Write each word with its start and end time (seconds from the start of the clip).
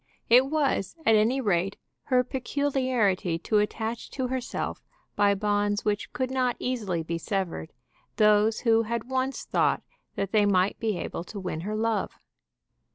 It 0.29 0.47
was, 0.47 0.95
at 1.05 1.13
any 1.13 1.39
rate, 1.41 1.77
her 2.05 2.23
peculiarity 2.23 3.37
to 3.37 3.59
attach 3.59 4.09
to 4.17 4.29
herself, 4.29 4.81
by 5.15 5.35
bonds 5.35 5.85
which 5.85 6.11
could 6.11 6.31
not 6.31 6.55
easily 6.57 7.03
be 7.03 7.19
severed, 7.19 7.71
those 8.15 8.61
who 8.61 8.81
had 8.81 9.11
once 9.11 9.45
thought 9.45 9.83
that 10.15 10.31
they 10.31 10.47
might 10.47 10.79
be 10.79 10.97
able 10.97 11.23
to 11.25 11.39
win 11.39 11.59
her 11.61 11.75
love. 11.75 12.17